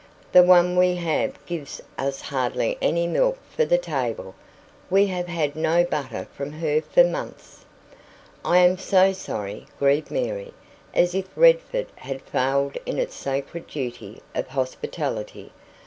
[0.31, 4.33] The one we have gives us hardly enough milk for the table;
[4.89, 7.65] we have had no butter from her for months."
[8.43, 10.55] "I am so sorry," grieved Mary,
[10.91, 15.51] as if Redford had failed in its sacred duty of hospitality.